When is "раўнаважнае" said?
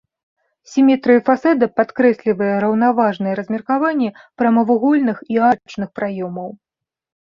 2.65-3.37